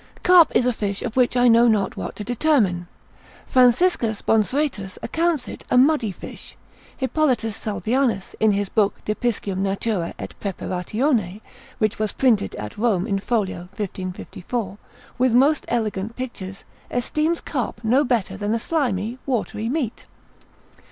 Carp 0.23 0.51
is 0.55 0.65
a 0.65 0.73
fish 0.73 1.03
of 1.03 1.15
which 1.15 1.37
I 1.37 1.47
know 1.47 1.67
not 1.67 1.95
what 1.95 2.15
to 2.15 2.23
determine. 2.23 2.87
Franciscus 3.45 4.23
Bonsuetus 4.23 4.97
accounts 5.03 5.47
it 5.47 5.63
a 5.69 5.77
muddy 5.77 6.11
fish. 6.11 6.57
Hippolitus 6.97 7.55
Salvianus, 7.55 8.33
in 8.39 8.53
his 8.53 8.67
Book 8.67 8.95
de 9.05 9.13
Piscium 9.13 9.59
natura 9.61 10.15
et 10.17 10.33
praeparatione, 10.39 11.39
which 11.77 11.99
was 11.99 12.13
printed 12.13 12.55
at 12.55 12.79
Rome 12.79 13.05
in 13.05 13.19
folio, 13.19 13.69
1554, 13.77 14.79
with 15.19 15.35
most 15.35 15.65
elegant 15.67 16.15
pictures, 16.15 16.63
esteems 16.89 17.39
carp 17.39 17.79
no 17.83 18.03
better 18.03 18.35
than 18.37 18.55
a 18.55 18.59
slimy 18.59 19.19
watery 19.27 19.69
meat. 19.69 20.05